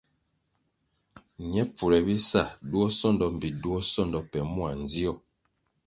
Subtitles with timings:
[1.51, 5.13] Ñe pfule bisa duo sondo mbpi duo sondo pe mua ndzio.